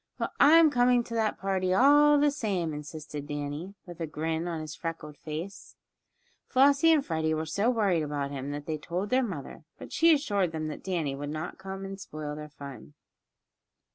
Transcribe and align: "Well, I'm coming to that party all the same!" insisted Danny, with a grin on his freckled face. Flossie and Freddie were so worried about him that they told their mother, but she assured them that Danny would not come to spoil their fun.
"Well, 0.17 0.31
I'm 0.39 0.71
coming 0.71 1.03
to 1.03 1.13
that 1.13 1.37
party 1.37 1.75
all 1.75 2.19
the 2.19 2.31
same!" 2.31 2.73
insisted 2.73 3.27
Danny, 3.27 3.75
with 3.85 3.99
a 4.01 4.07
grin 4.07 4.47
on 4.47 4.59
his 4.59 4.73
freckled 4.73 5.15
face. 5.15 5.75
Flossie 6.47 6.91
and 6.91 7.05
Freddie 7.05 7.35
were 7.35 7.45
so 7.45 7.69
worried 7.69 8.01
about 8.01 8.31
him 8.31 8.49
that 8.49 8.65
they 8.65 8.79
told 8.79 9.11
their 9.11 9.21
mother, 9.21 9.63
but 9.77 9.93
she 9.93 10.11
assured 10.11 10.53
them 10.53 10.69
that 10.69 10.83
Danny 10.83 11.15
would 11.15 11.29
not 11.29 11.59
come 11.59 11.83
to 11.83 11.95
spoil 11.97 12.35
their 12.35 12.49
fun. 12.49 12.95